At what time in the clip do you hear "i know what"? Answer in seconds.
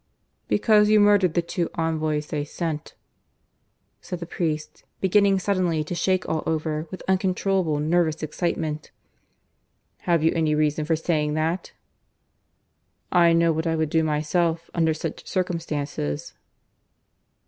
13.11-13.67